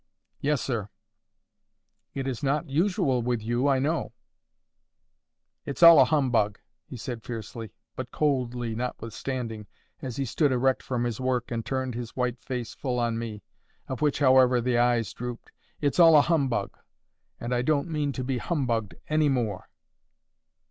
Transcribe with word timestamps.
"Yes, 0.39 0.61
sir." 0.63 0.89
"It 2.15 2.25
is 2.25 2.41
not 2.41 2.67
usual 2.71 3.21
with 3.21 3.43
you, 3.43 3.67
I 3.67 3.77
know." 3.77 4.13
"It's 5.63 5.83
all 5.83 5.99
a 5.99 6.05
humbug!" 6.05 6.57
he 6.87 6.97
said 6.97 7.21
fiercely, 7.21 7.71
but 7.95 8.09
coldly 8.09 8.73
notwithstanding, 8.73 9.67
as 10.01 10.15
he 10.15 10.25
stood 10.25 10.51
erect 10.51 10.81
from 10.81 11.03
his 11.03 11.21
work, 11.21 11.51
and 11.51 11.63
turned 11.63 11.93
his 11.93 12.15
white 12.15 12.39
face 12.41 12.73
full 12.73 12.97
on 12.97 13.19
me—of 13.19 14.01
which, 14.01 14.17
however, 14.17 14.59
the 14.59 14.79
eyes 14.79 15.13
drooped—"It's 15.13 15.99
all 15.99 16.17
a 16.17 16.21
humbug; 16.21 16.79
and 17.39 17.53
I 17.53 17.61
don't 17.61 17.87
mean 17.87 18.11
to 18.13 18.23
be 18.23 18.39
humbugged 18.39 18.95
any 19.07 19.29
more." 19.29 19.69